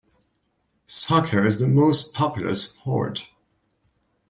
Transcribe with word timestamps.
Soccer 0.87 1.45
is 1.45 1.59
the 1.59 1.67
most 1.67 2.15
popular 2.15 2.55
sport. 2.55 3.29